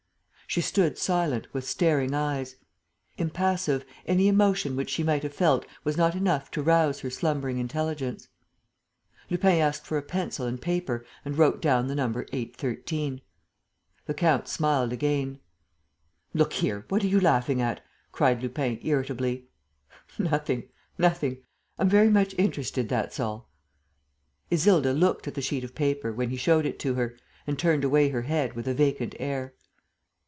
[0.47, 2.57] She stood silent, with staring eyes;
[3.17, 7.57] impassive, any emotion which she might have felt was not enough to rouse her slumbering
[7.57, 8.27] intelligence.
[9.29, 13.21] Lupin asked for a pencil and paper and wrote down the number 813.
[14.07, 15.39] The count smiled again.
[16.33, 17.79] "Look here, what are you laughing at?"
[18.11, 19.47] cried Lupin, irritably.
[20.19, 20.63] "Nothing...
[20.97, 21.37] nothing....
[21.79, 23.49] I'm very much interested, that's all...."
[24.51, 27.15] Isilda looked at the sheet of paper, when he showed it to her,
[27.47, 29.53] and turned away her head, with a vacant air.